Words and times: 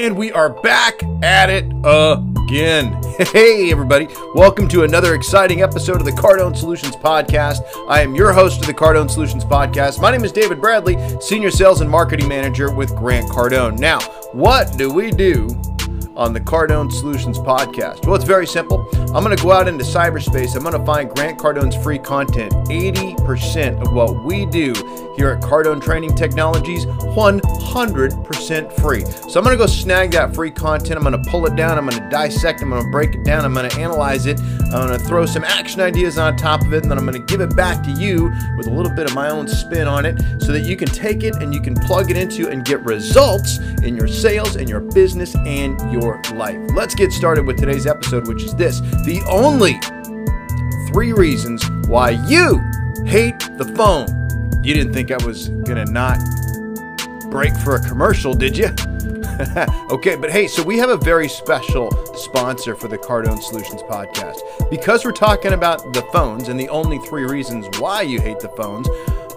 And 0.00 0.16
we 0.16 0.32
are 0.32 0.48
back 0.48 1.02
at 1.22 1.50
it 1.50 1.66
again. 1.84 2.96
Hey, 3.20 3.70
everybody. 3.70 4.08
Welcome 4.34 4.66
to 4.68 4.84
another 4.84 5.14
exciting 5.14 5.60
episode 5.60 5.96
of 5.96 6.06
the 6.06 6.12
Cardone 6.12 6.56
Solutions 6.56 6.96
Podcast. 6.96 7.60
I 7.86 8.00
am 8.00 8.14
your 8.14 8.32
host 8.32 8.62
of 8.62 8.66
the 8.66 8.72
Cardone 8.72 9.10
Solutions 9.10 9.44
Podcast. 9.44 10.00
My 10.00 10.10
name 10.10 10.24
is 10.24 10.32
David 10.32 10.58
Bradley, 10.58 10.96
Senior 11.20 11.50
Sales 11.50 11.82
and 11.82 11.90
Marketing 11.90 12.26
Manager 12.26 12.74
with 12.74 12.96
Grant 12.96 13.28
Cardone. 13.28 13.78
Now, 13.78 14.00
what 14.32 14.78
do 14.78 14.90
we 14.90 15.10
do 15.10 15.48
on 16.16 16.32
the 16.32 16.40
Cardone 16.40 16.90
Solutions 16.90 17.38
podcast? 17.38 18.06
Well, 18.06 18.14
it's 18.14 18.24
very 18.24 18.46
simple. 18.46 18.88
I'm 19.12 19.24
going 19.24 19.36
to 19.36 19.42
go 19.42 19.50
out 19.50 19.66
into 19.66 19.82
cyberspace. 19.82 20.54
I'm 20.54 20.62
going 20.62 20.78
to 20.78 20.86
find 20.86 21.10
Grant 21.10 21.36
Cardone's 21.36 21.74
free 21.82 21.98
content. 21.98 22.52
80% 22.68 23.82
of 23.82 23.92
what 23.92 24.24
we 24.24 24.46
do 24.46 24.72
here 25.16 25.30
at 25.30 25.42
Cardone 25.42 25.82
Training 25.82 26.14
Technologies, 26.14 26.86
100% 26.86 28.80
free. 28.80 29.04
So 29.04 29.40
I'm 29.40 29.44
going 29.44 29.58
to 29.58 29.62
go 29.62 29.66
snag 29.66 30.12
that 30.12 30.32
free 30.32 30.52
content. 30.52 30.96
I'm 30.96 31.02
going 31.02 31.20
to 31.20 31.30
pull 31.30 31.44
it 31.46 31.56
down. 31.56 31.76
I'm 31.76 31.88
going 31.88 32.00
to 32.00 32.08
dissect. 32.08 32.62
I'm 32.62 32.70
going 32.70 32.84
to 32.84 32.90
break 32.90 33.12
it 33.16 33.24
down. 33.24 33.44
I'm 33.44 33.52
going 33.52 33.68
to 33.68 33.76
analyze 33.80 34.26
it. 34.26 34.40
I'm 34.40 34.86
going 34.86 34.96
to 34.98 35.04
throw 35.04 35.26
some 35.26 35.42
action 35.42 35.80
ideas 35.80 36.16
on 36.16 36.36
top 36.36 36.64
of 36.64 36.72
it, 36.72 36.82
and 36.82 36.90
then 36.90 36.96
I'm 36.96 37.04
going 37.04 37.18
to 37.18 37.26
give 37.26 37.40
it 37.40 37.56
back 37.56 37.82
to 37.82 37.90
you 37.90 38.30
with 38.56 38.68
a 38.68 38.70
little 38.70 38.94
bit 38.94 39.06
of 39.06 39.14
my 39.16 39.28
own 39.28 39.48
spin 39.48 39.88
on 39.88 40.06
it 40.06 40.20
so 40.40 40.52
that 40.52 40.60
you 40.60 40.76
can 40.76 40.86
take 40.86 41.24
it 41.24 41.34
and 41.42 41.52
you 41.52 41.60
can 41.60 41.74
plug 41.74 42.12
it 42.12 42.16
into 42.16 42.48
and 42.48 42.64
get 42.64 42.80
results 42.84 43.58
in 43.82 43.96
your 43.96 44.06
sales, 44.06 44.54
in 44.54 44.68
your 44.68 44.78
business, 44.80 45.34
and 45.34 45.80
your 45.92 46.22
life. 46.34 46.56
Let's 46.76 46.94
get 46.94 47.10
started 47.10 47.44
with 47.44 47.58
today's 47.58 47.88
episode, 47.88 48.28
which 48.28 48.44
is 48.44 48.54
this 48.54 48.80
the 49.04 49.22
only 49.28 49.78
three 50.92 51.12
reasons 51.12 51.68
why 51.86 52.10
you 52.10 52.58
hate 53.06 53.38
the 53.56 53.72
phone. 53.76 54.06
You 54.62 54.74
didn't 54.74 54.92
think 54.92 55.10
I 55.10 55.24
was 55.24 55.48
to 55.48 55.84
not 55.86 56.18
break 57.30 57.54
for 57.56 57.76
a 57.76 57.80
commercial, 57.80 58.34
did 58.34 58.56
you? 58.56 58.66
okay, 59.90 60.16
but 60.16 60.30
hey, 60.30 60.46
so 60.46 60.62
we 60.62 60.76
have 60.76 60.90
a 60.90 60.96
very 60.98 61.28
special 61.28 61.90
sponsor 62.14 62.74
for 62.74 62.88
the 62.88 62.98
Cardone 62.98 63.40
Solutions 63.40 63.82
podcast. 63.82 64.40
Because 64.68 65.04
we're 65.04 65.12
talking 65.12 65.54
about 65.54 65.94
the 65.94 66.02
phones 66.12 66.48
and 66.48 66.60
the 66.60 66.68
only 66.68 66.98
three 66.98 67.24
reasons 67.24 67.66
why 67.78 68.02
you 68.02 68.20
hate 68.20 68.40
the 68.40 68.50
phones, 68.50 68.86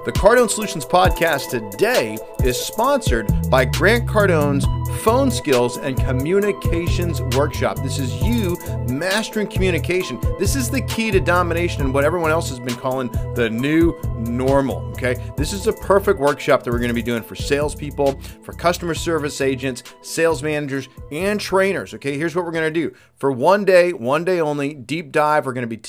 the 0.06 0.12
Cardone 0.12 0.50
Solutions 0.50 0.86
podcast 0.86 1.50
today 1.50 2.18
is 2.44 2.60
sponsored 2.60 3.32
by 3.50 3.64
Grant 3.64 4.06
Cardone's 4.06 4.66
Phone 5.02 5.32
Skills 5.32 5.78
and 5.78 5.96
Communications 5.96 7.22
Workshop. 7.38 7.78
This 7.82 8.00
is 8.00 8.22
you 8.22 8.58
mastering 8.90 9.48
communication. 9.48 10.20
This 10.40 10.58
is 10.58 10.70
the 10.70 10.82
key 10.82 11.10
to 11.12 11.22
domination 11.22 11.84
and 11.84 11.94
what 11.94 12.04
everyone 12.04 12.32
else 12.32 12.50
has 12.50 12.60
been 12.60 12.76
calling 12.76 13.10
the 13.34 13.50
new 13.50 13.98
normal. 14.18 14.80
Okay, 14.92 15.16
this 15.38 15.54
is 15.54 15.68
a 15.68 15.74
perfect 15.74 16.20
workshop 16.20 16.64
that 16.64 16.72
we're 16.72 16.80
going 16.80 16.90
to 16.90 16.94
be 16.94 17.02
doing 17.02 17.24
for 17.24 17.36
salespeople, 17.36 18.20
for 18.42 18.52
customer 18.52 18.94
service 18.94 19.40
agents, 19.40 19.84
sales 20.02 20.44
managers, 20.44 20.90
and 21.14 21.40
trainers. 21.40 21.94
Okay, 21.94 22.18
here's 22.18 22.36
what 22.36 22.44
we're 22.44 22.52
going 22.52 22.72
to 22.74 22.80
do 22.90 22.94
for 23.16 23.32
one 23.32 23.64
day, 23.64 23.94
one 23.94 24.26
day 24.26 24.42
only, 24.42 24.74
deep 24.74 25.14
dive. 25.14 25.46
We're 25.46 25.54
going 25.54 25.70
to 25.70 25.78
be 25.78 25.82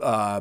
uh, 0.00 0.40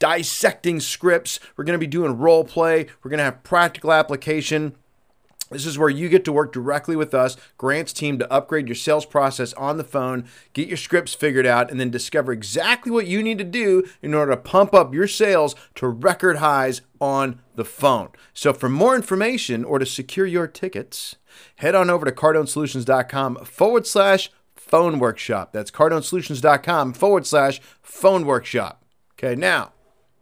dissecting 0.00 0.80
scripts. 0.80 1.38
We're 1.56 1.64
going 1.64 1.78
to 1.78 1.78
be 1.78 1.86
doing 1.86 2.18
role 2.18 2.42
play. 2.42 2.86
We're 3.02 3.10
going 3.10 3.18
to 3.18 3.24
have 3.24 3.44
practical 3.44 3.92
application. 3.92 4.74
This 5.50 5.66
is 5.66 5.78
where 5.78 5.88
you 5.88 6.08
get 6.08 6.24
to 6.26 6.32
work 6.32 6.52
directly 6.52 6.94
with 6.94 7.12
us, 7.12 7.36
Grant's 7.58 7.92
team, 7.92 8.20
to 8.20 8.32
upgrade 8.32 8.68
your 8.68 8.76
sales 8.76 9.04
process 9.04 9.52
on 9.54 9.78
the 9.78 9.84
phone, 9.84 10.26
get 10.52 10.68
your 10.68 10.76
scripts 10.76 11.12
figured 11.12 11.46
out, 11.46 11.72
and 11.72 11.80
then 11.80 11.90
discover 11.90 12.30
exactly 12.30 12.92
what 12.92 13.08
you 13.08 13.20
need 13.20 13.38
to 13.38 13.44
do 13.44 13.84
in 14.00 14.14
order 14.14 14.30
to 14.30 14.36
pump 14.36 14.72
up 14.72 14.94
your 14.94 15.08
sales 15.08 15.56
to 15.74 15.88
record 15.88 16.36
highs 16.36 16.82
on 17.00 17.40
the 17.56 17.64
phone. 17.64 18.10
So, 18.32 18.52
for 18.52 18.68
more 18.68 18.94
information 18.94 19.64
or 19.64 19.80
to 19.80 19.86
secure 19.86 20.26
your 20.26 20.46
tickets, 20.46 21.16
head 21.56 21.74
on 21.74 21.90
over 21.90 22.04
to 22.04 22.12
cardonesolutions.com 22.12 23.44
forward 23.44 23.88
slash 23.88 24.30
phone 24.54 25.00
workshop. 25.00 25.52
That's 25.52 25.72
cardonesolutions.com 25.72 26.92
forward 26.92 27.26
slash 27.26 27.60
phone 27.82 28.24
workshop. 28.24 28.84
Okay, 29.18 29.34
now 29.34 29.72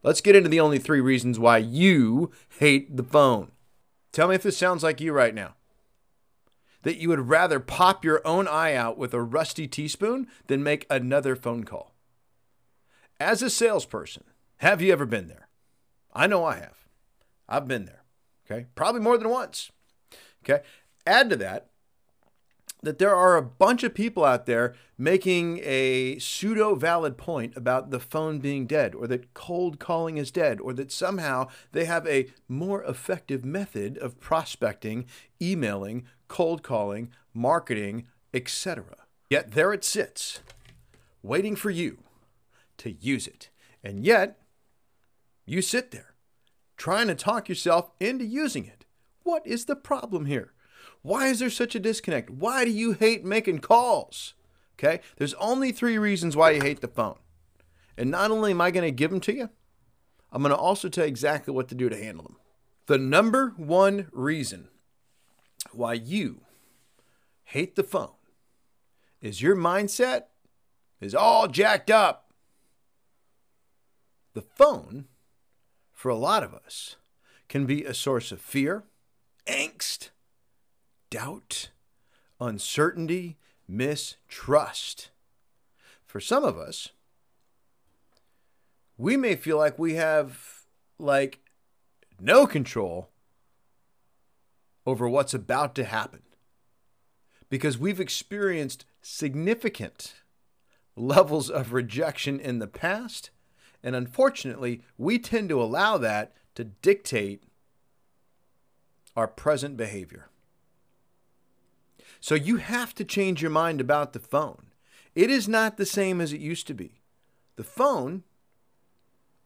Let's 0.02 0.20
get 0.20 0.36
into 0.36 0.48
the 0.48 0.60
only 0.60 0.78
three 0.78 1.00
reasons 1.00 1.38
why 1.38 1.58
you 1.58 2.30
hate 2.58 2.96
the 2.96 3.02
phone. 3.02 3.50
Tell 4.12 4.28
me 4.28 4.34
if 4.34 4.42
this 4.42 4.56
sounds 4.56 4.82
like 4.82 5.00
you 5.00 5.12
right 5.12 5.34
now. 5.34 5.54
That 6.82 6.98
you 6.98 7.08
would 7.08 7.28
rather 7.28 7.58
pop 7.58 8.04
your 8.04 8.20
own 8.24 8.46
eye 8.46 8.74
out 8.74 8.96
with 8.96 9.12
a 9.12 9.20
rusty 9.20 9.66
teaspoon 9.66 10.28
than 10.46 10.62
make 10.62 10.86
another 10.88 11.34
phone 11.34 11.64
call. 11.64 11.94
As 13.20 13.42
a 13.42 13.50
salesperson, 13.50 14.24
have 14.58 14.80
you 14.80 14.92
ever 14.92 15.06
been 15.06 15.26
there? 15.26 15.48
I 16.14 16.26
know 16.26 16.44
I 16.44 16.56
have. 16.56 16.86
I've 17.48 17.66
been 17.66 17.84
there. 17.84 18.04
Okay. 18.48 18.66
Probably 18.74 19.00
more 19.00 19.18
than 19.18 19.28
once. 19.28 19.70
Okay. 20.44 20.62
Add 21.06 21.30
to 21.30 21.36
that, 21.36 21.70
that 22.82 22.98
there 22.98 23.14
are 23.14 23.36
a 23.36 23.42
bunch 23.42 23.82
of 23.82 23.94
people 23.94 24.24
out 24.24 24.46
there 24.46 24.74
making 24.96 25.60
a 25.62 26.18
pseudo 26.18 26.74
valid 26.74 27.16
point 27.16 27.56
about 27.56 27.90
the 27.90 28.00
phone 28.00 28.38
being 28.38 28.66
dead, 28.66 28.94
or 28.94 29.06
that 29.06 29.34
cold 29.34 29.78
calling 29.78 30.16
is 30.16 30.30
dead, 30.30 30.60
or 30.60 30.72
that 30.72 30.92
somehow 30.92 31.48
they 31.72 31.84
have 31.84 32.06
a 32.06 32.30
more 32.48 32.84
effective 32.84 33.44
method 33.44 33.98
of 33.98 34.20
prospecting, 34.20 35.06
emailing, 35.42 36.04
cold 36.28 36.62
calling, 36.62 37.10
marketing, 37.34 38.06
etc. 38.32 38.84
Yet 39.28 39.52
there 39.52 39.72
it 39.72 39.84
sits, 39.84 40.40
waiting 41.22 41.56
for 41.56 41.70
you 41.70 41.98
to 42.78 42.92
use 42.92 43.26
it. 43.26 43.50
And 43.82 44.04
yet, 44.04 44.38
you 45.46 45.62
sit 45.62 45.90
there 45.90 46.14
trying 46.76 47.08
to 47.08 47.14
talk 47.14 47.48
yourself 47.48 47.90
into 47.98 48.24
using 48.24 48.64
it. 48.64 48.84
What 49.24 49.46
is 49.46 49.64
the 49.64 49.76
problem 49.76 50.26
here? 50.26 50.52
Why 51.02 51.28
is 51.28 51.38
there 51.38 51.50
such 51.50 51.74
a 51.74 51.80
disconnect? 51.80 52.30
Why 52.30 52.64
do 52.64 52.70
you 52.70 52.92
hate 52.92 53.24
making 53.24 53.60
calls? 53.60 54.34
Okay, 54.78 55.00
there's 55.16 55.34
only 55.34 55.72
three 55.72 55.98
reasons 55.98 56.36
why 56.36 56.50
you 56.50 56.60
hate 56.60 56.80
the 56.80 56.88
phone. 56.88 57.18
And 57.96 58.10
not 58.10 58.30
only 58.30 58.52
am 58.52 58.60
I 58.60 58.70
going 58.70 58.84
to 58.84 58.92
give 58.92 59.10
them 59.10 59.20
to 59.22 59.34
you, 59.34 59.50
I'm 60.30 60.42
going 60.42 60.54
to 60.54 60.60
also 60.60 60.88
tell 60.88 61.04
you 61.04 61.08
exactly 61.08 61.52
what 61.52 61.68
to 61.68 61.74
do 61.74 61.88
to 61.88 61.96
handle 61.96 62.24
them. 62.24 62.36
The 62.86 62.98
number 62.98 63.54
one 63.56 64.06
reason 64.12 64.68
why 65.72 65.94
you 65.94 66.42
hate 67.44 67.76
the 67.76 67.82
phone 67.82 68.12
is 69.20 69.42
your 69.42 69.56
mindset 69.56 70.24
is 71.00 71.14
all 71.14 71.48
jacked 71.48 71.90
up. 71.90 72.32
The 74.34 74.42
phone, 74.42 75.06
for 75.92 76.08
a 76.08 76.14
lot 76.14 76.42
of 76.42 76.54
us, 76.54 76.96
can 77.48 77.66
be 77.66 77.84
a 77.84 77.94
source 77.94 78.30
of 78.30 78.40
fear, 78.40 78.84
angst, 79.46 80.10
doubt, 81.10 81.70
uncertainty, 82.40 83.36
mistrust. 83.66 85.10
For 86.06 86.20
some 86.20 86.44
of 86.44 86.56
us, 86.56 86.90
we 88.96 89.16
may 89.16 89.36
feel 89.36 89.58
like 89.58 89.78
we 89.78 89.94
have 89.94 90.64
like 90.98 91.40
no 92.20 92.46
control 92.46 93.10
over 94.84 95.08
what's 95.08 95.34
about 95.34 95.74
to 95.76 95.84
happen 95.84 96.22
because 97.48 97.78
we've 97.78 98.00
experienced 98.00 98.84
significant 99.00 100.14
levels 100.96 101.48
of 101.48 101.72
rejection 101.72 102.40
in 102.40 102.58
the 102.58 102.66
past. 102.66 103.30
And 103.82 103.94
unfortunately, 103.94 104.82
we 104.96 105.18
tend 105.18 105.48
to 105.50 105.62
allow 105.62 105.98
that 105.98 106.32
to 106.56 106.64
dictate 106.64 107.44
our 109.14 109.28
present 109.28 109.76
behavior. 109.76 110.28
So 112.20 112.34
you 112.34 112.56
have 112.56 112.94
to 112.96 113.04
change 113.04 113.42
your 113.42 113.50
mind 113.50 113.80
about 113.80 114.12
the 114.12 114.18
phone. 114.18 114.66
It 115.14 115.30
is 115.30 115.48
not 115.48 115.76
the 115.76 115.86
same 115.86 116.20
as 116.20 116.32
it 116.32 116.40
used 116.40 116.66
to 116.68 116.74
be. 116.74 117.00
The 117.56 117.64
phone, 117.64 118.22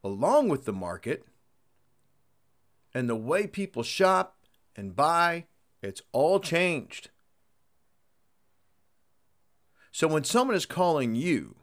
along 0.04 0.48
with 0.48 0.64
the 0.64 0.72
market 0.72 1.24
and 2.94 3.08
the 3.08 3.16
way 3.16 3.46
people 3.46 3.82
shop 3.82 4.36
and 4.76 4.96
buy, 4.96 5.46
it's 5.82 6.02
all 6.12 6.40
changed. 6.40 7.10
So 9.90 10.08
when 10.08 10.24
someone 10.24 10.56
is 10.56 10.66
calling 10.66 11.14
you, 11.14 11.56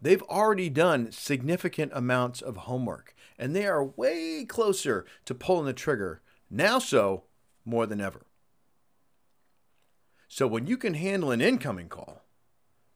they've 0.00 0.22
already 0.22 0.68
done 0.68 1.10
significant 1.10 1.90
amounts 1.94 2.40
of 2.40 2.56
homework 2.56 3.14
and 3.38 3.54
they 3.54 3.66
are 3.66 3.84
way 3.84 4.44
closer 4.44 5.04
to 5.24 5.34
pulling 5.34 5.66
the 5.66 5.72
trigger 5.72 6.20
now 6.48 6.78
so 6.78 7.24
more 7.64 7.86
than 7.86 8.00
ever. 8.00 8.26
So 10.28 10.46
when 10.46 10.66
you 10.66 10.76
can 10.76 10.94
handle 10.94 11.30
an 11.30 11.40
incoming 11.40 11.88
call 11.88 12.22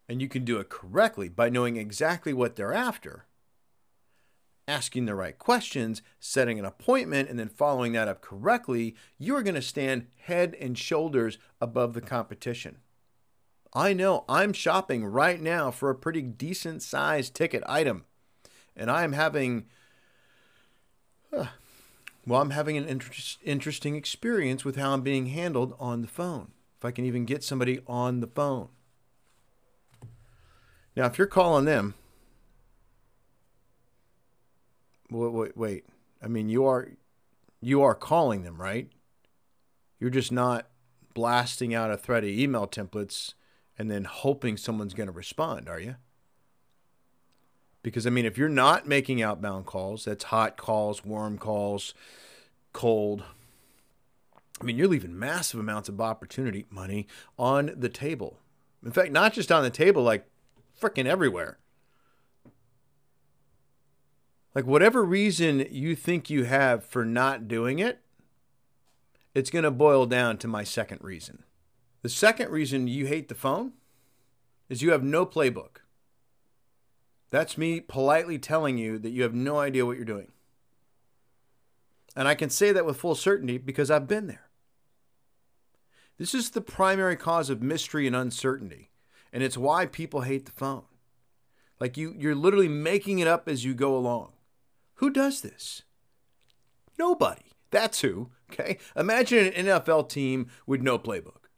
and 0.09 0.21
you 0.21 0.29
can 0.29 0.45
do 0.45 0.59
it 0.59 0.69
correctly 0.69 1.29
by 1.29 1.49
knowing 1.49 1.77
exactly 1.77 2.33
what 2.33 2.57
they're 2.57 2.75
after, 2.75 3.27
asking 4.67 5.07
the 5.07 5.15
right 5.15 5.39
questions, 5.39 6.03
setting 6.19 6.59
an 6.59 6.65
appointment, 6.65 7.29
and 7.29 7.39
then 7.39 7.49
following 7.49 7.93
that 7.93 8.09
up 8.09 8.21
correctly, 8.21 8.95
you 9.19 9.37
are 9.37 9.43
going 9.43 9.55
to 9.55 9.63
stand 9.63 10.07
head 10.17 10.57
and 10.61 10.77
shoulders 10.77 11.39
above 11.61 11.95
the 11.95 12.01
competition. 12.01 12.79
I 13.73 13.93
know 13.93 14.25
I'm 14.29 14.53
shopping 14.53 15.05
right 15.05 15.41
now 15.41 15.71
for 15.71 15.91
a 15.91 15.95
pretty 15.95 16.23
decent 16.23 16.83
sized 16.83 17.35
ticket 17.35 17.63
item, 17.67 18.05
and 18.77 18.91
I 18.91 19.05
am 19.05 19.13
having, 19.13 19.67
uh, 21.33 21.47
well, 22.27 22.41
I'm 22.41 22.51
having 22.51 22.77
an 22.77 22.85
inter- 22.85 23.13
interesting 23.45 23.95
experience 23.95 24.65
with 24.65 24.77
how 24.77 24.93
I'm 24.93 25.03
being 25.03 25.27
handled 25.27 25.77
on 25.79 26.03
the 26.03 26.09
phone. 26.09 26.51
If 26.81 26.85
I 26.87 26.93
can 26.93 27.05
even 27.05 27.27
get 27.27 27.45
somebody 27.45 27.81
on 27.87 28.21
the 28.21 28.27
phone. 28.27 28.71
Now, 30.97 31.05
if 31.05 31.19
you're 31.19 31.27
calling 31.27 31.67
them, 31.67 31.93
wait, 35.11 35.33
wait, 35.33 35.57
wait. 35.59 35.85
I 36.23 36.29
mean, 36.29 36.49
you 36.49 36.65
are 36.65 36.89
you 37.61 37.83
are 37.83 37.95
calling 37.95 38.45
them, 38.45 38.59
right? 38.59 38.89
You're 39.99 40.09
just 40.09 40.33
not 40.33 40.69
blasting 41.13 41.75
out 41.75 41.91
a 41.91 41.99
thread 41.99 42.25
of 42.25 42.31
email 42.31 42.67
templates 42.67 43.35
and 43.79 43.91
then 43.91 44.05
hoping 44.05 44.57
someone's 44.57 44.95
going 44.95 45.07
to 45.07 45.13
respond, 45.13 45.69
are 45.69 45.81
you? 45.81 45.97
Because 47.83 48.07
I 48.07 48.11
mean, 48.11 48.25
if 48.25 48.39
you're 48.39 48.49
not 48.49 48.89
making 48.89 49.21
outbound 49.21 49.67
calls, 49.67 50.07
that's 50.07 50.25
hot 50.25 50.57
calls, 50.57 51.05
warm 51.05 51.37
calls, 51.37 51.93
cold. 52.73 53.23
I 54.61 54.65
mean, 54.65 54.77
you're 54.77 54.89
leaving 54.89 55.19
massive 55.19 55.59
amounts 55.59 55.89
of 55.89 56.01
opportunity, 56.01 56.67
money 56.71 57.07
on 57.39 57.73
the 57.77 57.89
table. 57.89 58.39
In 58.85 58.93
fact, 58.93 59.11
not 59.11 59.33
just 59.33 59.51
on 59.51 59.63
the 59.63 59.71
table, 59.71 60.03
like 60.03 60.27
freaking 60.79 61.07
everywhere. 61.07 61.59
Like, 64.55 64.67
whatever 64.67 65.05
reason 65.05 65.67
you 65.71 65.95
think 65.95 66.29
you 66.29 66.45
have 66.45 66.85
for 66.85 67.05
not 67.05 67.47
doing 67.47 67.79
it, 67.79 68.01
it's 69.33 69.51
going 69.51 69.63
to 69.63 69.71
boil 69.71 70.07
down 70.07 70.39
to 70.39 70.49
my 70.49 70.65
second 70.65 70.99
reason. 71.03 71.45
The 72.03 72.09
second 72.09 72.51
reason 72.51 72.89
you 72.89 73.07
hate 73.07 73.29
the 73.29 73.35
phone 73.35 73.73
is 74.69 74.83
you 74.83 74.91
have 74.91 75.05
no 75.05 75.25
playbook. 75.25 75.79
That's 77.31 77.57
me 77.57 77.81
politely 77.81 78.39
telling 78.39 78.77
you 78.77 78.99
that 78.99 79.11
you 79.11 79.23
have 79.23 79.35
no 79.35 79.59
idea 79.59 79.87
what 79.87 79.97
you're 79.97 80.05
doing. 80.05 80.33
And 82.17 82.27
I 82.27 82.35
can 82.35 82.51
say 82.51 82.73
that 82.73 82.85
with 82.85 82.97
full 82.97 83.15
certainty 83.15 83.57
because 83.57 83.89
I've 83.89 84.09
been 84.09 84.27
there. 84.27 84.50
This 86.21 86.35
is 86.35 86.51
the 86.51 86.61
primary 86.61 87.17
cause 87.17 87.49
of 87.49 87.63
mystery 87.63 88.07
and 88.07 88.15
uncertainty, 88.15 88.91
and 89.33 89.43
it's 89.43 89.57
why 89.57 89.87
people 89.87 90.21
hate 90.21 90.45
the 90.45 90.53
phone. 90.53 90.83
Like 91.81 91.97
you 91.97 92.15
you're 92.15 92.35
literally 92.35 92.69
making 92.69 93.21
it 93.21 93.27
up 93.27 93.49
as 93.49 93.65
you 93.65 93.73
go 93.73 93.97
along. 93.97 94.33
Who 94.97 95.09
does 95.09 95.41
this? 95.41 95.81
Nobody. 96.99 97.53
That's 97.71 98.03
who, 98.03 98.29
okay? 98.53 98.77
Imagine 98.95 99.47
an 99.47 99.65
NFL 99.65 100.11
team 100.11 100.49
with 100.67 100.83
no 100.83 100.99
playbook. 100.99 101.49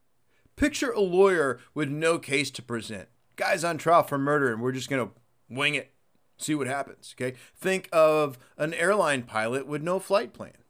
Picture 0.55 0.93
a 0.93 1.01
lawyer 1.01 1.59
with 1.75 1.89
no 1.89 2.21
case 2.21 2.53
to 2.53 2.63
present. 2.63 3.09
Guy's 3.35 3.65
on 3.65 3.79
trial 3.79 4.05
for 4.05 4.17
murder 4.17 4.53
and 4.53 4.63
we're 4.63 4.71
just 4.71 4.89
going 4.89 5.05
to 5.05 5.13
wing 5.51 5.75
it, 5.75 5.91
see 6.37 6.55
what 6.55 6.69
happens. 6.69 7.17
Okay. 7.19 7.37
Think 7.57 7.89
of 7.93 8.39
an 8.57 8.75
airline 8.75 9.25
pilot 9.25 9.67
with 9.67 9.83
no 9.83 9.99
flight 9.99 10.33
plan. 10.33 10.62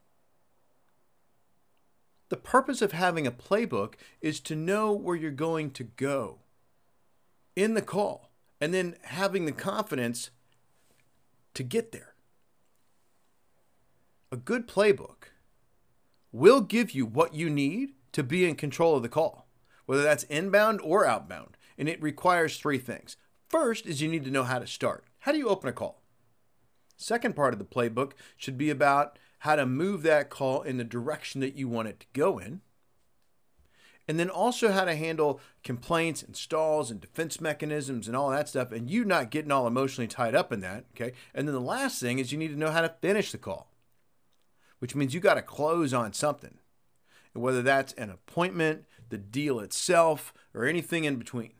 The 2.33 2.37
purpose 2.37 2.81
of 2.81 2.93
having 2.93 3.27
a 3.27 3.31
playbook 3.31 3.93
is 4.19 4.39
to 4.39 4.55
know 4.55 4.91
where 4.91 5.15
you're 5.15 5.29
going 5.29 5.69
to 5.69 5.83
go 5.83 6.39
in 7.55 7.75
the 7.75 7.81
call 7.83 8.31
and 8.59 8.73
then 8.73 8.95
having 9.03 9.45
the 9.45 9.51
confidence 9.51 10.31
to 11.53 11.61
get 11.61 11.91
there. 11.91 12.15
A 14.31 14.35
good 14.35 14.67
playbook 14.67 15.25
will 16.31 16.61
give 16.61 16.95
you 16.95 17.05
what 17.05 17.35
you 17.35 17.51
need 17.51 17.91
to 18.13 18.23
be 18.23 18.49
in 18.49 18.55
control 18.55 18.95
of 18.95 19.03
the 19.03 19.09
call, 19.09 19.47
whether 19.85 20.01
that's 20.01 20.23
inbound 20.23 20.81
or 20.81 21.05
outbound. 21.05 21.55
And 21.77 21.87
it 21.87 22.01
requires 22.01 22.57
three 22.57 22.79
things 22.79 23.15
First 23.47 23.85
is 23.85 24.01
you 24.01 24.07
need 24.07 24.25
to 24.25 24.31
know 24.31 24.43
how 24.43 24.57
to 24.57 24.65
start. 24.65 25.05
How 25.19 25.33
do 25.33 25.37
you 25.37 25.49
open 25.49 25.69
a 25.69 25.71
call? 25.71 26.01
Second 26.97 27.35
part 27.35 27.53
of 27.53 27.59
the 27.59 27.63
playbook 27.63 28.13
should 28.37 28.57
be 28.57 28.71
about 28.71 29.19
how 29.43 29.57
to 29.57 29.65
move 29.65 30.03
that 30.03 30.29
call 30.29 30.61
in 30.61 30.77
the 30.77 30.85
direction 30.85 31.41
that 31.41 31.53
you 31.53 31.67
want 31.67 31.89
it 31.89 31.99
to 31.99 32.05
go 32.13 32.39
in. 32.39 32.61
And 34.07 34.17
then 34.17 34.29
also 34.29 34.71
how 34.71 34.85
to 34.85 34.95
handle 34.95 35.41
complaints 35.65 36.23
and 36.23 36.33
stalls 36.33 36.89
and 36.89 37.01
defense 37.01 37.41
mechanisms 37.41 38.07
and 38.07 38.15
all 38.15 38.29
that 38.29 38.47
stuff, 38.47 38.71
and 38.71 38.89
you 38.89 39.03
not 39.03 39.31
getting 39.31 39.51
all 39.51 39.67
emotionally 39.67 40.07
tied 40.07 40.33
up 40.33 40.53
in 40.53 40.61
that. 40.61 40.85
Okay. 40.95 41.11
And 41.35 41.45
then 41.45 41.53
the 41.53 41.59
last 41.59 41.99
thing 41.99 42.19
is 42.19 42.31
you 42.31 42.37
need 42.37 42.53
to 42.53 42.59
know 42.59 42.71
how 42.71 42.79
to 42.79 42.95
finish 43.01 43.33
the 43.33 43.37
call, 43.37 43.69
which 44.79 44.95
means 44.95 45.13
you 45.13 45.19
got 45.19 45.33
to 45.33 45.41
close 45.41 45.93
on 45.93 46.13
something. 46.13 46.59
And 47.33 47.43
whether 47.43 47.61
that's 47.61 47.91
an 47.93 48.09
appointment, 48.09 48.85
the 49.09 49.17
deal 49.17 49.59
itself, 49.59 50.33
or 50.53 50.65
anything 50.65 51.03
in 51.03 51.17
between. 51.17 51.51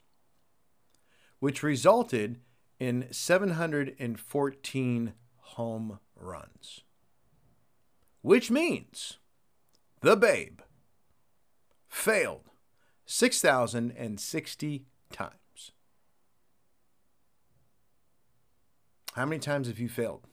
which 1.41 1.63
resulted 1.63 2.41
in 2.81 3.07
714 3.11 5.13
home 5.37 5.99
runs. 6.17 6.81
Which 8.23 8.51
means 8.51 9.19
the 10.01 10.17
Babe 10.17 10.62
failed 11.93 12.49
6,060 13.05 14.87
times. 15.13 15.73
How 19.13 19.27
many 19.27 19.39
times 19.39 19.69
have 19.69 19.79
you 19.79 19.91
failed? 19.91 20.27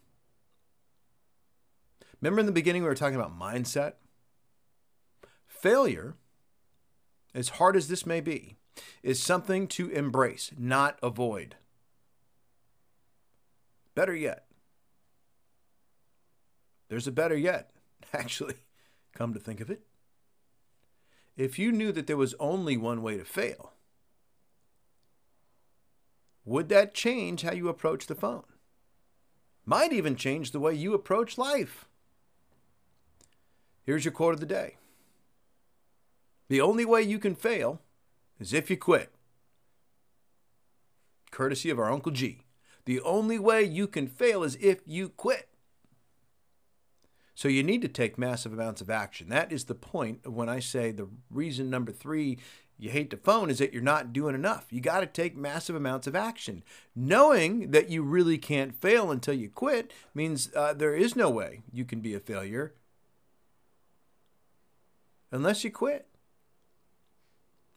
Remember 2.21 2.39
in 2.39 2.45
the 2.45 2.53
beginning 2.53 2.81
we 2.81 2.87
were 2.87 2.95
talking 2.95 3.17
about 3.17 3.37
mindset? 3.37 3.93
Failure, 5.47 6.15
as 7.35 7.49
hard 7.49 7.75
as 7.75 7.89
this 7.89 8.05
may 8.05 8.21
be, 8.21 8.55
is 9.03 9.21
something 9.21 9.67
to 9.67 9.89
embrace, 9.89 10.51
not 10.57 10.97
avoid. 11.03 11.55
Better 13.95 14.15
yet, 14.15 14.45
there's 16.87 17.07
a 17.07 17.11
better 17.11 17.37
yet, 17.37 17.71
actually, 18.13 18.55
come 19.13 19.33
to 19.33 19.39
think 19.39 19.59
of 19.59 19.69
it. 19.69 19.88
If 21.39 21.58
you 21.58 21.72
knew 21.72 21.93
that 21.93 22.05
there 22.05 22.17
was 22.17 22.36
only 22.38 22.75
one 22.75 23.01
way 23.01 23.15
to 23.15 23.24
fail, 23.24 23.72
would 26.43 26.67
that 26.67 26.93
change 26.93 27.43
how 27.43 27.53
you 27.53 27.69
approach 27.69 28.08
the 28.08 28.13
phone? 28.13 28.43
Might 29.65 29.93
even 29.93 30.17
change 30.17 30.51
the 30.51 30.60
way 30.60 30.74
you 30.74 30.93
approach 30.93 31.38
life. 31.38 31.88
Here's 33.86 34.03
your 34.03 34.12
quote 34.12 34.34
of 34.34 34.41
the 34.41 34.46
day 34.46 34.75
The 36.50 36.60
only 36.60 36.84
way 36.84 37.03
you 37.03 37.19
can 37.19 37.36
fail 37.36 37.79
is 38.38 38.51
if 38.51 38.69
you 38.69 38.75
quit. 38.75 39.10
Courtesy 41.31 41.69
of 41.69 41.79
our 41.79 41.89
Uncle 41.89 42.12
G. 42.12 42.43
The 42.84 43.00
only 43.00 43.39
way 43.39 43.63
you 43.63 43.88
can 43.88 44.08
fail 44.08 44.43
is 44.43 44.58
if 44.60 44.81
you 44.86 45.08
quit. 45.08 45.48
So 47.39 47.48
you 47.48 47.63
need 47.63 47.81
to 47.84 47.88
take 47.88 48.17
massive 48.17 48.51
amounts 48.51 48.81
of 48.81 48.89
action. 48.89 49.29
That 49.29 49.53
is 49.53 49.63
the 49.63 49.74
point 49.74 50.29
when 50.29 50.50
I 50.50 50.60
say 50.60 50.91
the 50.91 51.08
reason 51.31 51.69
number 51.69 51.93
three 51.93 52.38
you 52.77 52.89
hate 52.89 53.12
the 53.12 53.15
phone 53.15 53.50
is 53.50 53.60
that 53.60 53.72
you're 53.72 53.81
not 53.81 54.12
doing 54.12 54.36
enough. 54.36 54.65
You 54.72 54.81
got 54.81 55.00
to 55.00 55.05
take 55.05 55.38
massive 55.38 55.74
amounts 55.74 56.05
of 56.05 56.17
action. 56.17 56.65
Knowing 56.93 57.72
that 57.72 57.89
you 57.89 58.03
really 58.03 58.38
can't 58.38 58.75
fail 58.75 59.10
until 59.10 59.36
you 59.36 59.48
quit 59.48 59.93
means 60.13 60.53
uh, 60.53 60.74
there 60.74 60.93
is 60.93 61.15
no 61.15 61.29
way 61.29 61.62
you 61.72 61.86
can 61.86 62.01
be 62.01 62.13
a 62.13 62.19
failure 62.19 62.74
unless 65.31 65.63
you 65.63 65.72
quit. 65.72 66.08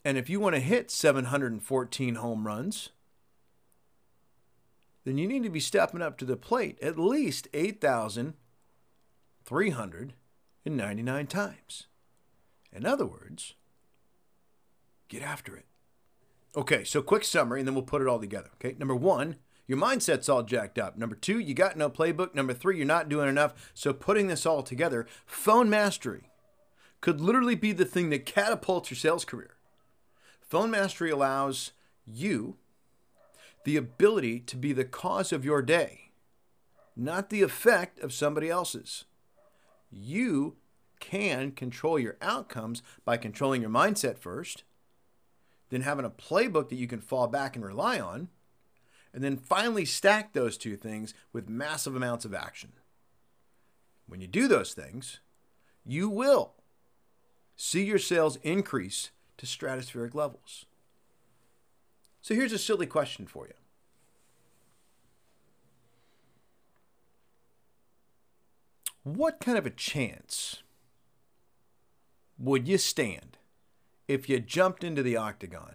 And 0.05 0.19
if 0.19 0.29
you 0.29 0.41
want 0.41 0.57
to 0.57 0.61
hit 0.61 0.91
714 0.91 2.17
home 2.17 2.49
runs, 2.49 2.89
then 5.05 5.19
you 5.19 5.29
need 5.29 5.45
to 5.45 5.51
be 5.51 5.61
stepping 5.61 6.03
up 6.03 6.19
to 6.19 6.25
the 6.25 6.37
plate 6.37 6.81
at 6.83 6.99
least 6.99 7.47
8,399 9.47 11.27
times. 11.27 11.87
In 12.73 12.87
other 12.87 13.07
words, 13.07 13.55
get 15.09 15.23
after 15.23 15.57
it. 15.57 15.67
Okay, 16.57 16.85
so 16.85 17.03
quick 17.03 17.25
summary, 17.25 17.61
and 17.61 17.69
then 17.69 17.75
we'll 17.75 17.85
put 17.85 18.03
it 18.03 18.09
all 18.09 18.21
together. 18.21 18.51
Okay, 18.55 18.77
number 18.79 18.95
one, 18.95 19.37
your 19.67 19.79
mindset's 19.79 20.29
all 20.29 20.43
jacked 20.43 20.79
up. 20.79 20.99
Number 20.99 21.17
two, 21.17 21.39
you 21.39 21.55
got 21.55 21.77
no 21.77 21.89
playbook. 21.89 22.35
Number 22.35 22.53
three, 22.53 22.77
you're 22.77 22.87
not 22.87 23.09
doing 23.09 23.29
enough. 23.29 23.71
So 23.75 23.93
putting 23.93 24.27
this 24.27 24.45
all 24.45 24.63
together, 24.63 25.07
phone 25.25 25.71
mastery 25.71 26.31
could 27.01 27.21
literally 27.21 27.55
be 27.55 27.73
the 27.73 27.85
thing 27.85 28.11
that 28.11 28.27
catapults 28.27 28.91
your 28.91 28.99
sales 28.99 29.25
career. 29.25 29.57
Phone 30.41 30.71
mastery 30.71 31.11
allows 31.11 31.73
you 32.07 32.57
the 33.65 33.77
ability 33.77 34.41
to 34.41 34.57
be 34.57 34.73
the 34.73 34.85
cause 34.85 35.33
of 35.33 35.45
your 35.45 35.63
day, 35.63 36.11
not 36.95 37.31
the 37.31 37.43
effect 37.43 37.99
of 38.01 38.13
somebody 38.13 38.51
else's. 38.51 39.05
You 39.93 40.57
can 41.01 41.53
control 41.53 41.99
your 41.99 42.17
outcomes 42.23 42.83
by 43.05 43.17
controlling 43.17 43.61
your 43.61 43.71
mindset 43.71 44.19
first, 44.19 44.65
then 45.69 45.83
having 45.83 46.05
a 46.05 46.11
playbook 46.11 46.69
that 46.69 46.77
you 46.77 46.87
can 46.87 47.01
fall 47.01 47.27
back 47.27 47.57
and 47.57 47.65
rely 47.65 48.01
on, 48.01 48.29
and 49.13 49.23
then 49.23 49.37
finally 49.37 49.85
stack 49.85 50.33
those 50.33 50.57
two 50.57 50.77
things 50.77 51.13
with 51.33 51.49
massive 51.49 51.95
amounts 51.95 52.25
of 52.25 52.35
action. 52.35 52.73
When 54.07 54.21
you 54.21 54.27
do 54.27 54.49
those 54.49 54.75
things, 54.75 55.21
you 55.85 56.09
will 56.09 56.55
see 57.57 57.85
your 57.85 57.99
sales 57.99 58.37
increase 58.43 59.11
to 59.39 59.47
stratospheric 59.47 60.15
levels. 60.15 60.67
So 62.23 62.35
here's 62.35 62.53
a 62.53 62.59
silly 62.59 62.87
question 62.87 63.27
for 63.27 63.47
you. 63.47 63.55
What 69.05 69.41
kind 69.41 69.59
of 69.59 69.67
a 69.67 69.71
chance 69.71 70.63
would 72.39 72.69
you 72.69 72.79
stand 72.79 73.37
if 74.07 74.29
you 74.29 74.39
jumped 74.39 74.85
into 74.85 75.03
the 75.03 75.17
octagon 75.17 75.75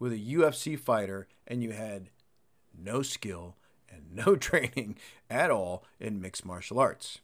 with 0.00 0.12
a 0.12 0.18
UFC 0.18 0.78
fighter 0.78 1.28
and 1.46 1.62
you 1.62 1.70
had 1.70 2.10
no 2.76 3.02
skill 3.02 3.56
and 3.88 4.12
no 4.26 4.34
training 4.34 4.96
at 5.30 5.52
all 5.52 5.84
in 6.00 6.20
mixed 6.20 6.44
martial 6.44 6.80
arts? 6.80 7.20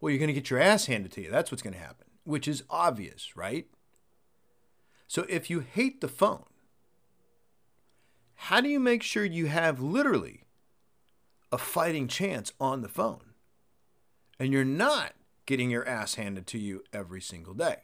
Well, 0.00 0.10
you're 0.10 0.18
going 0.18 0.28
to 0.28 0.34
get 0.34 0.50
your 0.50 0.60
ass 0.60 0.86
handed 0.86 1.10
to 1.12 1.22
you. 1.22 1.30
That's 1.30 1.50
what's 1.50 1.62
going 1.62 1.74
to 1.74 1.80
happen, 1.80 2.06
which 2.24 2.46
is 2.46 2.64
obvious, 2.68 3.34
right? 3.34 3.66
So 5.08 5.24
if 5.30 5.48
you 5.48 5.60
hate 5.60 6.02
the 6.02 6.08
phone, 6.08 6.44
how 8.34 8.60
do 8.60 8.68
you 8.68 8.78
make 8.78 9.02
sure 9.02 9.24
you 9.24 9.46
have 9.46 9.80
literally 9.80 10.44
a 11.50 11.56
fighting 11.56 12.08
chance 12.08 12.52
on 12.60 12.82
the 12.82 12.88
phone 12.88 13.27
and 14.38 14.52
you're 14.52 14.64
not 14.64 15.14
getting 15.46 15.70
your 15.70 15.86
ass 15.88 16.14
handed 16.14 16.46
to 16.48 16.58
you 16.58 16.82
every 16.92 17.20
single 17.20 17.54
day? 17.54 17.76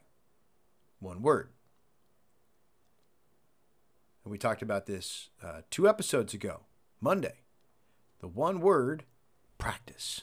One 1.01 1.23
word. 1.23 1.51
And 4.25 4.31
we 4.31 4.39
talked 4.39 4.63
about 4.63 4.87
this 4.87 5.29
uh, 5.43 5.63
two 5.71 5.89
episodes 5.89 6.33
ago, 6.33 6.61
Monday. 7.01 7.41
The 8.21 8.29
one 8.29 8.61
word 8.61 9.05
practice. 9.59 10.23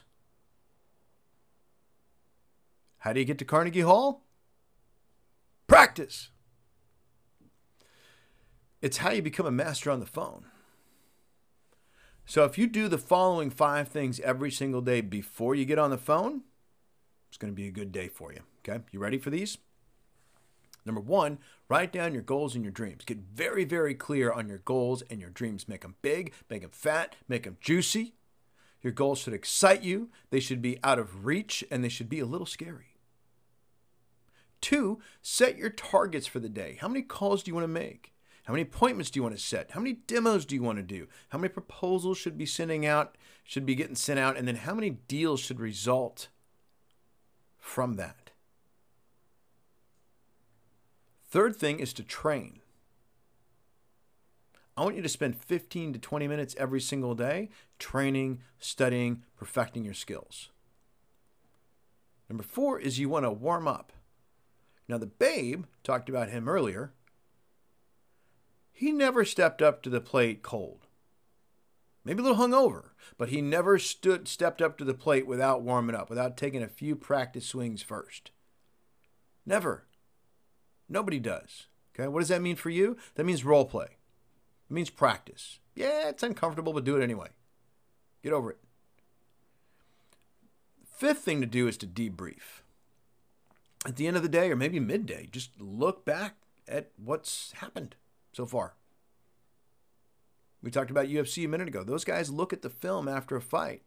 How 2.99 3.13
do 3.13 3.19
you 3.19 3.25
get 3.25 3.37
to 3.39 3.45
Carnegie 3.45 3.81
Hall? 3.81 4.23
Practice. 5.67 6.29
It's 8.81 8.97
how 8.97 9.11
you 9.11 9.21
become 9.21 9.45
a 9.45 9.51
master 9.51 9.91
on 9.91 9.99
the 9.99 10.05
phone. 10.05 10.45
So 12.25 12.45
if 12.45 12.57
you 12.57 12.67
do 12.67 12.87
the 12.87 12.97
following 12.97 13.49
five 13.49 13.87
things 13.87 14.19
every 14.21 14.51
single 14.51 14.81
day 14.81 15.01
before 15.01 15.55
you 15.55 15.65
get 15.65 15.79
on 15.79 15.89
the 15.89 15.97
phone, 15.97 16.41
it's 17.29 17.37
going 17.37 17.51
to 17.51 17.55
be 17.55 17.67
a 17.67 17.71
good 17.71 17.91
day 17.91 18.07
for 18.07 18.31
you. 18.31 18.41
Okay, 18.59 18.83
you 18.91 18.99
ready 18.99 19.17
for 19.17 19.29
these? 19.29 19.57
Number 20.85 21.01
one, 21.01 21.37
write 21.69 21.91
down 21.91 22.13
your 22.13 22.23
goals 22.23 22.55
and 22.55 22.63
your 22.63 22.71
dreams. 22.71 23.03
Get 23.05 23.19
very, 23.19 23.65
very 23.65 23.93
clear 23.93 24.31
on 24.31 24.47
your 24.47 24.59
goals 24.59 25.03
and 25.09 25.19
your 25.19 25.29
dreams. 25.29 25.67
Make 25.67 25.81
them 25.81 25.95
big, 26.01 26.33
make 26.49 26.61
them 26.61 26.71
fat, 26.71 27.15
make 27.27 27.43
them 27.43 27.57
juicy. 27.61 28.15
Your 28.81 28.93
goals 28.93 29.19
should 29.19 29.33
excite 29.33 29.83
you, 29.83 30.09
they 30.31 30.39
should 30.39 30.61
be 30.61 30.79
out 30.83 30.97
of 30.97 31.25
reach, 31.25 31.63
and 31.69 31.83
they 31.83 31.89
should 31.89 32.09
be 32.09 32.19
a 32.19 32.25
little 32.25 32.47
scary. 32.47 32.97
Two, 34.59 34.99
set 35.21 35.57
your 35.57 35.69
targets 35.69 36.25
for 36.25 36.39
the 36.39 36.49
day. 36.49 36.77
How 36.81 36.87
many 36.87 37.03
calls 37.03 37.43
do 37.43 37.51
you 37.51 37.55
want 37.55 37.65
to 37.65 37.67
make? 37.67 38.10
How 38.51 38.53
many 38.53 38.63
appointments 38.63 39.09
do 39.09 39.17
you 39.17 39.23
want 39.23 39.37
to 39.37 39.41
set? 39.41 39.71
How 39.71 39.79
many 39.79 39.93
demos 40.07 40.43
do 40.43 40.55
you 40.55 40.61
want 40.61 40.77
to 40.77 40.83
do? 40.83 41.07
How 41.29 41.37
many 41.37 41.47
proposals 41.47 42.17
should 42.17 42.37
be 42.37 42.45
sending 42.45 42.85
out, 42.85 43.17
should 43.45 43.65
be 43.65 43.75
getting 43.75 43.95
sent 43.95 44.19
out? 44.19 44.35
And 44.35 44.45
then 44.45 44.57
how 44.57 44.73
many 44.73 44.89
deals 44.89 45.39
should 45.39 45.61
result 45.61 46.27
from 47.57 47.93
that? 47.93 48.31
Third 51.29 51.55
thing 51.55 51.79
is 51.79 51.93
to 51.93 52.03
train. 52.03 52.59
I 54.75 54.83
want 54.83 54.97
you 54.97 55.01
to 55.01 55.07
spend 55.07 55.37
15 55.37 55.93
to 55.93 55.99
20 55.99 56.27
minutes 56.27 56.53
every 56.59 56.81
single 56.81 57.15
day 57.15 57.47
training, 57.79 58.41
studying, 58.59 59.23
perfecting 59.37 59.85
your 59.85 59.93
skills. 59.93 60.49
Number 62.27 62.43
four 62.43 62.81
is 62.81 62.99
you 62.99 63.07
want 63.07 63.23
to 63.23 63.31
warm 63.31 63.65
up. 63.65 63.93
Now, 64.89 64.97
the 64.97 65.07
babe, 65.07 65.67
talked 65.85 66.09
about 66.09 66.27
him 66.27 66.49
earlier, 66.49 66.91
he 68.81 68.91
never 68.91 69.23
stepped 69.23 69.61
up 69.61 69.83
to 69.83 69.91
the 69.91 70.01
plate 70.01 70.41
cold. 70.41 70.87
Maybe 72.03 72.19
a 72.19 72.23
little 72.23 72.39
hungover, 72.39 72.93
but 73.15 73.29
he 73.29 73.39
never 73.39 73.77
stood 73.77 74.27
stepped 74.27 74.59
up 74.59 74.75
to 74.79 74.83
the 74.83 74.95
plate 74.95 75.27
without 75.27 75.61
warming 75.61 75.95
up, 75.95 76.09
without 76.09 76.35
taking 76.35 76.63
a 76.63 76.67
few 76.67 76.95
practice 76.95 77.45
swings 77.45 77.83
first. 77.83 78.31
Never. 79.45 79.83
Nobody 80.89 81.19
does. 81.19 81.67
Okay, 81.93 82.07
what 82.07 82.21
does 82.21 82.29
that 82.29 82.41
mean 82.41 82.55
for 82.55 82.71
you? 82.71 82.97
That 83.13 83.23
means 83.23 83.45
role 83.45 83.65
play. 83.65 83.85
It 83.85 84.73
means 84.73 84.89
practice. 84.89 85.59
Yeah, 85.75 86.09
it's 86.09 86.23
uncomfortable, 86.23 86.73
but 86.73 86.83
do 86.83 86.97
it 86.97 87.03
anyway. 87.03 87.27
Get 88.23 88.33
over 88.33 88.49
it. 88.49 88.57
Fifth 90.97 91.19
thing 91.19 91.39
to 91.39 91.45
do 91.45 91.67
is 91.67 91.77
to 91.77 91.85
debrief. 91.85 92.63
At 93.85 93.97
the 93.97 94.07
end 94.07 94.17
of 94.17 94.23
the 94.23 94.29
day, 94.29 94.49
or 94.49 94.55
maybe 94.55 94.79
midday, 94.79 95.29
just 95.31 95.61
look 95.61 96.03
back 96.03 96.37
at 96.67 96.89
what's 96.97 97.51
happened 97.57 97.95
so 98.31 98.45
far. 98.45 98.75
We 100.61 100.71
talked 100.71 100.91
about 100.91 101.07
UFC 101.07 101.45
a 101.45 101.47
minute 101.47 101.67
ago. 101.67 101.83
Those 101.83 102.05
guys 102.05 102.29
look 102.29 102.53
at 102.53 102.61
the 102.61 102.69
film 102.69 103.07
after 103.07 103.35
a 103.35 103.41
fight. 103.41 103.81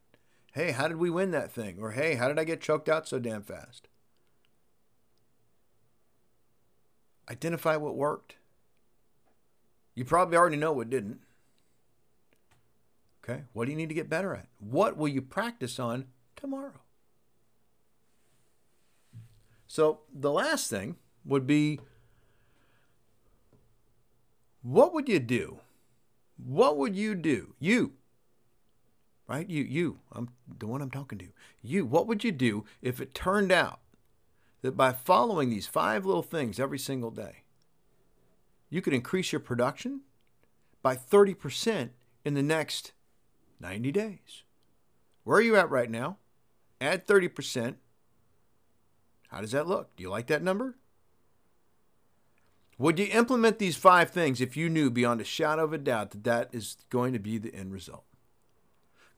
Hey, 0.52 0.72
how 0.72 0.88
did 0.88 0.98
we 0.98 1.10
win 1.10 1.30
that 1.30 1.52
thing? 1.52 1.78
Or 1.80 1.92
hey, 1.92 2.14
how 2.14 2.28
did 2.28 2.38
I 2.38 2.44
get 2.44 2.60
choked 2.60 2.88
out 2.88 3.08
so 3.08 3.18
damn 3.18 3.42
fast? 3.42 3.88
Identify 7.30 7.76
what 7.76 7.96
worked. 7.96 8.36
You 9.94 10.04
probably 10.04 10.36
already 10.36 10.56
know 10.56 10.72
what 10.72 10.90
didn't. 10.90 11.20
Okay, 13.22 13.44
what 13.52 13.64
do 13.64 13.70
you 13.70 13.76
need 13.76 13.88
to 13.88 13.94
get 13.94 14.10
better 14.10 14.34
at? 14.34 14.48
What 14.58 14.96
will 14.96 15.08
you 15.08 15.22
practice 15.22 15.78
on 15.78 16.06
tomorrow? 16.36 16.80
So, 19.66 20.00
the 20.12 20.30
last 20.30 20.68
thing 20.68 20.96
would 21.24 21.46
be 21.46 21.80
what 24.64 24.94
would 24.94 25.08
you 25.10 25.20
do? 25.20 25.58
What 26.42 26.78
would 26.78 26.96
you 26.96 27.14
do? 27.14 27.54
You, 27.60 27.92
right? 29.28 29.48
You, 29.48 29.62
you, 29.62 29.98
I'm 30.10 30.30
the 30.58 30.66
one 30.66 30.80
I'm 30.80 30.90
talking 30.90 31.18
to. 31.18 31.28
You, 31.62 31.84
what 31.84 32.06
would 32.06 32.24
you 32.24 32.32
do 32.32 32.64
if 32.80 32.98
it 32.98 33.14
turned 33.14 33.52
out 33.52 33.80
that 34.62 34.76
by 34.76 34.92
following 34.92 35.50
these 35.50 35.66
five 35.66 36.06
little 36.06 36.22
things 36.22 36.58
every 36.58 36.78
single 36.78 37.10
day, 37.10 37.42
you 38.70 38.80
could 38.80 38.94
increase 38.94 39.32
your 39.32 39.40
production 39.40 40.00
by 40.82 40.96
30% 40.96 41.90
in 42.24 42.32
the 42.32 42.42
next 42.42 42.92
90 43.60 43.92
days? 43.92 44.44
Where 45.24 45.36
are 45.36 45.42
you 45.42 45.56
at 45.56 45.70
right 45.70 45.90
now? 45.90 46.16
Add 46.80 47.06
30%. 47.06 47.74
How 49.28 49.42
does 49.42 49.52
that 49.52 49.68
look? 49.68 49.94
Do 49.94 50.02
you 50.02 50.08
like 50.08 50.28
that 50.28 50.42
number? 50.42 50.76
Would 52.78 52.98
you 52.98 53.06
implement 53.12 53.58
these 53.58 53.76
five 53.76 54.10
things 54.10 54.40
if 54.40 54.56
you 54.56 54.68
knew 54.68 54.90
beyond 54.90 55.20
a 55.20 55.24
shadow 55.24 55.64
of 55.64 55.72
a 55.72 55.78
doubt 55.78 56.10
that 56.10 56.24
that 56.24 56.48
is 56.52 56.76
going 56.90 57.12
to 57.12 57.18
be 57.18 57.38
the 57.38 57.54
end 57.54 57.72
result? 57.72 58.04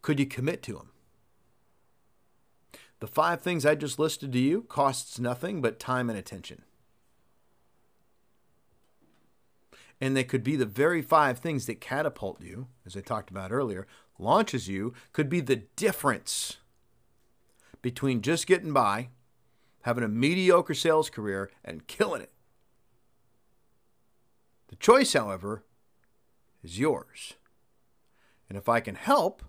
Could 0.03 0.21
you 0.21 0.27
commit 0.27 0.63
to 0.65 0.75
them? 0.75 0.91
The 3.01 3.07
five 3.07 3.41
things 3.41 3.67
I 3.67 3.75
just 3.75 3.99
listed 3.99 4.33
to 4.33 4.39
you 4.39 4.63
costs 4.63 5.19
nothing 5.19 5.61
but 5.61 5.79
time 5.79 6.09
and 6.09 6.19
attention. 6.19 6.63
and 10.01 10.17
they 10.17 10.25
could 10.25 10.43
be 10.43 10.57
the 10.57 10.67
very 10.67 11.03
five 11.03 11.39
things 11.39 11.67
that 11.67 11.81
catapult 11.81 12.43
you, 12.43 12.67
as 12.85 12.97
I 12.97 13.01
talked 13.01 13.31
about 13.31 13.53
earlier, 13.53 13.87
launches 14.19 14.69
you, 14.69 14.93
could 15.13 15.29
be 15.29 15.41
the 15.41 15.57
difference 15.77 16.59
between 17.83 18.23
just 18.23 18.47
getting 18.47 18.73
by, 18.73 19.09
having 19.83 20.05
a 20.05 20.09
mediocre 20.09 20.75
sales 20.75 21.09
career, 21.09 21.51
and 21.65 21.87
killing 21.87 22.23
it. 22.23 22.33
The 24.69 24.77
choice, 24.77 25.13
however, 25.13 25.65
is 26.63 26.79
yours. 26.79 27.35
And 28.49 28.59
if 28.59 28.69
I 28.69 28.81
can 28.81 28.95
help, 28.95 29.43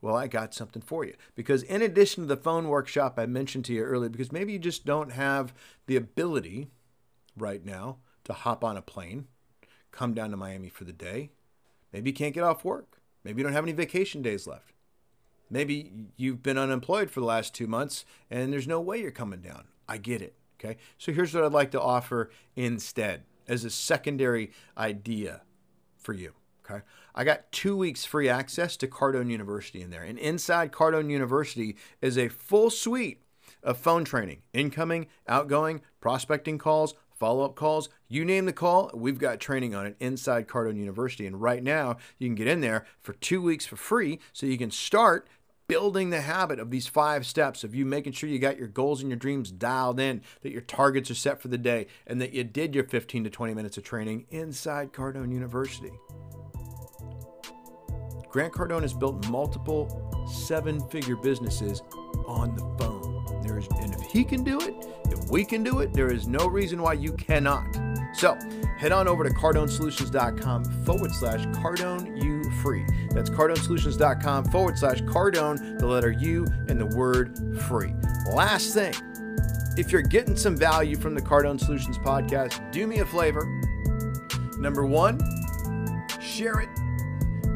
well, 0.00 0.16
I 0.16 0.26
got 0.26 0.54
something 0.54 0.82
for 0.82 1.04
you. 1.04 1.14
Because 1.34 1.62
in 1.62 1.80
addition 1.80 2.24
to 2.24 2.28
the 2.28 2.36
phone 2.36 2.68
workshop 2.68 3.14
I 3.18 3.26
mentioned 3.26 3.64
to 3.66 3.72
you 3.72 3.82
earlier, 3.82 4.10
because 4.10 4.32
maybe 4.32 4.52
you 4.52 4.58
just 4.58 4.84
don't 4.84 5.12
have 5.12 5.54
the 5.86 5.96
ability 5.96 6.68
right 7.36 7.64
now 7.64 7.98
to 8.24 8.32
hop 8.32 8.64
on 8.64 8.76
a 8.76 8.82
plane, 8.82 9.26
come 9.90 10.12
down 10.12 10.30
to 10.30 10.36
Miami 10.36 10.68
for 10.68 10.84
the 10.84 10.92
day. 10.92 11.30
Maybe 11.92 12.10
you 12.10 12.14
can't 12.14 12.34
get 12.34 12.44
off 12.44 12.64
work. 12.64 12.98
Maybe 13.24 13.40
you 13.40 13.44
don't 13.44 13.52
have 13.52 13.64
any 13.64 13.72
vacation 13.72 14.22
days 14.22 14.46
left. 14.46 14.74
Maybe 15.50 15.92
you've 16.16 16.42
been 16.42 16.58
unemployed 16.58 17.10
for 17.10 17.20
the 17.20 17.26
last 17.26 17.54
two 17.54 17.66
months 17.66 18.04
and 18.30 18.52
there's 18.52 18.66
no 18.66 18.80
way 18.80 19.00
you're 19.00 19.10
coming 19.10 19.40
down. 19.40 19.64
I 19.88 19.98
get 19.98 20.22
it. 20.22 20.34
Okay. 20.58 20.78
So 20.96 21.12
here's 21.12 21.34
what 21.34 21.44
I'd 21.44 21.52
like 21.52 21.70
to 21.72 21.80
offer 21.80 22.30
instead 22.56 23.24
as 23.52 23.64
a 23.64 23.70
secondary 23.70 24.50
idea 24.78 25.42
for 25.98 26.14
you. 26.14 26.32
Okay. 26.64 26.82
I 27.14 27.24
got 27.24 27.52
two 27.52 27.76
weeks 27.76 28.04
free 28.04 28.28
access 28.28 28.76
to 28.78 28.88
Cardone 28.88 29.30
University 29.30 29.82
in 29.82 29.90
there. 29.90 30.02
And 30.02 30.18
inside 30.18 30.72
Cardone 30.72 31.10
University 31.10 31.76
is 32.00 32.16
a 32.16 32.28
full 32.28 32.70
suite 32.70 33.20
of 33.62 33.76
phone 33.76 34.04
training, 34.04 34.42
incoming, 34.52 35.06
outgoing, 35.28 35.82
prospecting 36.00 36.56
calls, 36.56 36.94
follow 37.14 37.44
up 37.44 37.54
calls, 37.54 37.88
you 38.08 38.24
name 38.24 38.46
the 38.46 38.52
call, 38.52 38.90
we've 38.94 39.18
got 39.18 39.38
training 39.38 39.74
on 39.74 39.86
it 39.86 39.96
inside 40.00 40.48
Cardone 40.48 40.78
University. 40.78 41.26
And 41.26 41.40
right 41.40 41.62
now, 41.62 41.96
you 42.18 42.28
can 42.28 42.34
get 42.34 42.46
in 42.46 42.60
there 42.60 42.86
for 43.00 43.12
two 43.14 43.42
weeks 43.42 43.66
for 43.66 43.76
free 43.76 44.18
so 44.32 44.46
you 44.46 44.58
can 44.58 44.70
start 44.70 45.28
building 45.72 46.10
the 46.10 46.20
habit 46.20 46.60
of 46.60 46.70
these 46.70 46.86
five 46.86 47.24
steps 47.24 47.64
of 47.64 47.74
you 47.74 47.86
making 47.86 48.12
sure 48.12 48.28
you 48.28 48.38
got 48.38 48.58
your 48.58 48.68
goals 48.68 49.00
and 49.00 49.08
your 49.08 49.16
dreams 49.16 49.50
dialed 49.50 49.98
in, 49.98 50.20
that 50.42 50.52
your 50.52 50.60
targets 50.60 51.10
are 51.10 51.14
set 51.14 51.40
for 51.40 51.48
the 51.48 51.56
day, 51.56 51.86
and 52.06 52.20
that 52.20 52.34
you 52.34 52.44
did 52.44 52.74
your 52.74 52.84
15 52.84 53.24
to 53.24 53.30
20 53.30 53.54
minutes 53.54 53.78
of 53.78 53.82
training 53.82 54.26
inside 54.28 54.92
Cardone 54.92 55.32
University. 55.32 55.90
Grant 58.28 58.52
Cardone 58.52 58.82
has 58.82 58.92
built 58.92 59.26
multiple 59.30 60.28
seven 60.30 60.78
figure 60.88 61.16
businesses 61.16 61.80
on 62.26 62.54
the 62.54 62.62
phone. 62.78 63.40
There 63.42 63.58
is, 63.58 63.66
and 63.80 63.94
if 63.94 64.02
he 64.10 64.24
can 64.24 64.44
do 64.44 64.60
it, 64.60 64.74
if 65.06 65.30
we 65.30 65.42
can 65.42 65.62
do 65.62 65.78
it, 65.78 65.94
there 65.94 66.12
is 66.12 66.28
no 66.28 66.48
reason 66.48 66.82
why 66.82 66.92
you 66.92 67.14
cannot. 67.14 67.64
So 68.12 68.38
head 68.76 68.92
on 68.92 69.08
over 69.08 69.24
to 69.24 69.30
cardonesolutions.com 69.30 70.84
forward 70.84 71.12
slash 71.12 71.46
cardone 71.46 72.22
you 72.22 72.42
free. 72.60 72.84
That's 73.12 73.30
cardonesolutions.com 73.30 74.46
forward 74.46 74.78
slash 74.78 75.02
cardone, 75.02 75.78
the 75.78 75.86
letter 75.86 76.10
U, 76.10 76.46
and 76.68 76.80
the 76.80 76.86
word 76.86 77.60
free. 77.62 77.94
Last 78.32 78.74
thing, 78.74 78.94
if 79.76 79.92
you're 79.92 80.02
getting 80.02 80.36
some 80.36 80.56
value 80.56 80.96
from 80.96 81.14
the 81.14 81.22
Cardone 81.22 81.58
Solutions 81.58 81.98
podcast, 81.98 82.70
do 82.72 82.86
me 82.86 82.98
a 82.98 83.06
favor. 83.06 83.46
Number 84.58 84.86
one, 84.86 85.18
share 86.20 86.60
it 86.60 86.68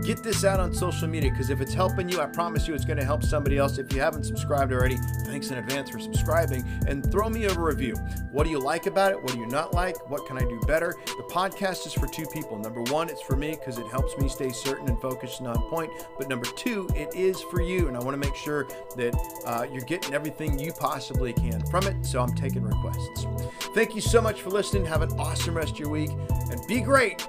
Get 0.07 0.23
this 0.23 0.45
out 0.45 0.61
on 0.61 0.73
social 0.73 1.09
media 1.09 1.33
because 1.33 1.51
if 1.51 1.61
it's 1.61 1.75
helping 1.75 2.09
you, 2.09 2.21
I 2.21 2.27
promise 2.27 2.69
you 2.69 2.75
it's 2.75 2.85
going 2.85 2.99
to 2.99 3.05
help 3.05 3.25
somebody 3.25 3.59
else. 3.59 3.77
If 3.79 3.93
you 3.93 4.01
haven't 4.01 4.23
subscribed 4.23 4.73
already, 4.73 4.99
thanks 5.25 5.51
in 5.51 5.59
advance 5.59 5.91
for 5.91 5.99
subscribing 5.99 6.65
and 6.87 7.11
throw 7.11 7.29
me 7.29 7.47
a 7.47 7.55
review. 7.55 7.97
What 8.31 8.45
do 8.45 8.51
you 8.51 8.61
like 8.61 8.87
about 8.87 9.11
it? 9.11 9.21
What 9.21 9.33
do 9.33 9.41
you 9.41 9.49
not 9.49 9.75
like? 9.75 10.09
What 10.09 10.25
can 10.25 10.39
I 10.39 10.43
do 10.43 10.61
better? 10.61 10.95
The 11.07 11.25
podcast 11.25 11.89
is 11.89 11.93
for 11.93 12.07
two 12.07 12.25
people. 12.27 12.57
Number 12.57 12.83
one, 12.83 13.09
it's 13.11 13.21
for 13.21 13.35
me 13.35 13.51
because 13.51 13.79
it 13.79 13.87
helps 13.89 14.17
me 14.17 14.29
stay 14.29 14.51
certain 14.51 14.89
and 14.89 15.01
focused 15.01 15.41
and 15.41 15.49
on 15.49 15.61
point. 15.69 15.91
But 16.17 16.29
number 16.29 16.47
two, 16.55 16.89
it 16.95 17.13
is 17.13 17.43
for 17.43 17.61
you. 17.61 17.89
And 17.89 17.97
I 17.97 18.01
want 18.01 18.15
to 18.15 18.29
make 18.29 18.37
sure 18.37 18.69
that 18.95 19.13
uh, 19.45 19.67
you're 19.73 19.83
getting 19.87 20.15
everything 20.15 20.57
you 20.57 20.73
possibly 20.73 21.33
can 21.33 21.67
from 21.67 21.85
it. 21.85 22.07
So 22.07 22.23
I'm 22.23 22.33
taking 22.37 22.63
requests. 22.63 23.27
Thank 23.75 23.97
you 23.97 24.01
so 24.01 24.23
much 24.23 24.41
for 24.41 24.51
listening. 24.51 24.85
Have 24.85 25.03
an 25.03 25.11
awesome 25.19 25.57
rest 25.57 25.73
of 25.73 25.81
your 25.81 25.89
week 25.89 26.13
and 26.31 26.65
be 26.69 26.81
great 26.81 27.27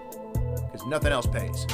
because 0.71 0.85
nothing 0.85 1.11
else 1.11 1.25
pays. 1.25 1.65